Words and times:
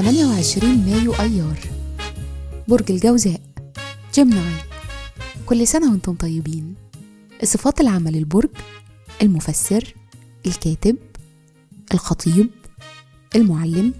28 0.00 0.84
مايو 0.86 1.14
أيار. 1.14 1.58
برج 2.68 2.90
الجوزاء. 2.92 3.40
جيمناي 4.14 4.54
كل 5.46 5.66
سنة 5.66 5.90
وأنتم 5.92 6.14
طيبين. 6.14 6.74
صفات 7.44 7.80
العمل 7.80 8.16
البرج 8.16 8.50
المفسر 9.22 9.94
الكاتب 10.46 10.96
الخطيب 11.94 12.50
المعلم 13.36 13.94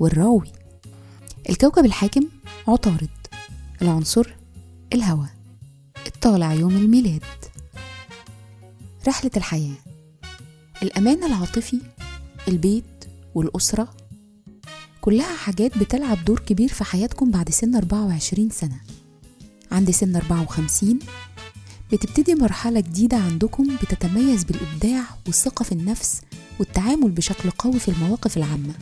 والراوي. 0.00 0.52
الكوكب 1.50 1.84
الحاكم 1.84 2.28
عطارد. 2.68 3.08
العنصر 3.82 4.34
الهواء. 4.92 5.34
الطالع 6.06 6.52
يوم 6.52 6.76
الميلاد. 6.76 7.24
رحلة 9.08 9.30
الحياة. 9.36 9.76
الأمان 10.82 11.24
العاطفي 11.24 11.80
البيت 12.48 13.04
والأسرة 13.34 13.99
كلها 15.00 15.36
حاجات 15.36 15.78
بتلعب 15.78 16.24
دور 16.24 16.40
كبير 16.40 16.68
في 16.68 16.84
حياتكم 16.84 17.30
بعد 17.30 17.50
سن 17.50 17.76
24 17.76 18.50
سنة. 18.50 18.80
عند 19.72 19.90
سن 19.90 20.16
54 20.16 20.98
بتبتدي 21.92 22.34
مرحلة 22.34 22.80
جديدة 22.80 23.16
عندكم 23.16 23.76
بتتميز 23.76 24.44
بالإبداع 24.44 25.04
والثقة 25.26 25.62
في 25.62 25.72
النفس 25.72 26.20
والتعامل 26.58 27.10
بشكل 27.10 27.50
قوي 27.50 27.80
في 27.80 27.90
المواقف 27.90 28.36
العامة. 28.36 28.74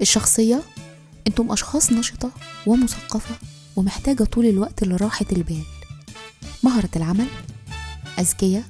الشخصية 0.00 0.62
أنتم 1.26 1.52
أشخاص 1.52 1.92
نشطة 1.92 2.30
ومثقفة 2.66 3.34
ومحتاجة 3.76 4.24
طول 4.24 4.46
الوقت 4.46 4.84
لراحة 4.84 5.26
البال. 5.32 5.62
مهرة 6.62 6.90
العمل 6.96 7.26
أذكياء 8.18 8.64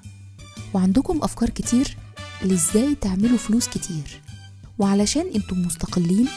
وعندكم 0.75 1.23
أفكار 1.23 1.51
كتير 1.51 1.97
لإزاي 2.43 2.95
تعملوا 2.95 3.39
فلوس 3.39 3.69
كتير. 3.69 4.21
وعلشان 4.81 5.27
أنتم 5.35 5.63
مستقلين 5.63 6.29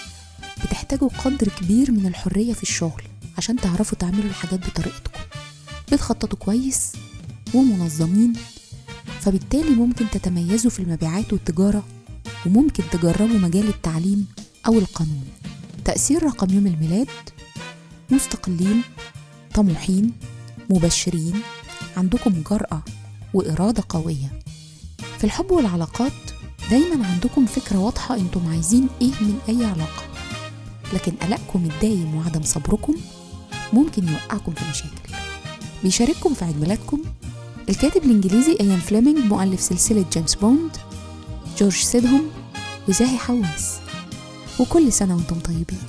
بتحتاجوا 0.64 1.10
قدر 1.10 1.48
كبير 1.48 1.92
من 1.92 2.06
الحرية 2.06 2.54
في 2.54 2.64
الشغل 2.64 3.04
عشان 3.38 3.56
تعرفوا 3.56 3.98
تعملوا 3.98 4.24
الحاجات 4.24 4.60
بطريقتكم. 4.68 5.20
بتخططوا 5.92 6.40
كويس 6.40 6.92
ومنظمين 7.54 8.34
فبالتالي 9.22 9.70
ممكن 9.70 10.10
تتميزوا 10.10 10.72
في 10.72 10.80
المبيعات 10.80 11.34
والتجارة 11.34 11.84
وممكن 12.46 12.84
تجربوا 12.92 13.40
مجال 13.40 13.68
التعليم 13.68 14.28
أو 14.68 14.74
القانون. 14.80 15.26
تأثير 15.86 16.24
رقم 16.24 16.54
يوم 16.54 16.68
الميلاد 16.68 17.08
مستقلين 18.10 18.82
طموحين 19.54 20.12
مبشرين 20.70 21.42
عندكم 21.98 22.44
جرأة 22.52 22.84
وإرادة 23.34 23.84
قوية. 23.90 24.40
في 25.18 25.24
الحب 25.24 25.52
والعلاقات 25.52 26.12
دايما 26.70 27.08
عندكم 27.08 27.46
فكرة 27.46 27.78
واضحة 27.78 28.16
أنتم 28.16 28.50
عايزين 28.50 28.88
إيه 29.02 29.12
من 29.22 29.40
أي 29.50 29.66
علاقة. 29.66 30.04
لكن 30.94 31.12
قلقكم 31.12 31.66
الدايم 31.66 32.16
وعدم 32.16 32.44
صبركم 32.44 32.96
ممكن 33.74 34.08
يوقعكم 34.08 34.54
في 34.54 34.70
مشاكل. 34.70 35.14
بيشارككم 35.84 36.34
في 36.34 36.46
عيد 36.46 36.60
ميلادكم 36.62 37.02
الكاتب 37.70 38.04
الإنجليزي 38.04 38.58
آيان 38.60 38.80
فليمنج 38.80 39.18
مؤلف 39.18 39.62
سلسلة 39.62 40.06
جيمس 40.14 40.36
بوند 40.36 40.78
جورج 41.60 41.76
سيدهم 41.76 42.22
وزاهي 42.90 43.18
حواس. 43.18 43.78
وكل 44.60 44.94
سنة 44.94 45.16
وأنتم 45.16 45.40
طيبين. 45.40 45.80